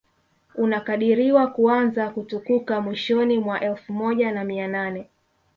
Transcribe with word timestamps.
unakadiriwa 0.55 1.47
kuanza 1.47 2.09
kutukuka 2.09 2.81
mwishoni 2.81 3.37
mwa 3.39 3.61
elfu 3.61 3.93
moja 3.93 4.31
na 4.31 4.43
mia 4.43 4.67
nane 4.67 5.07